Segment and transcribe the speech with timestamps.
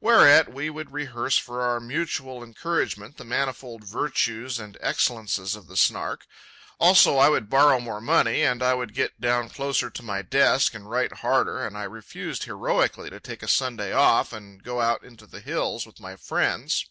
[0.00, 5.76] Whereat we would rehearse for our mutual encouragement the manifold virtues and excellences of the
[5.76, 6.26] Snark.
[6.80, 10.74] Also, I would borrow more money, and I would get down closer to my desk
[10.74, 15.04] and write harder, and I refused heroically to take a Sunday off and go out
[15.04, 16.90] into the hills with my friends.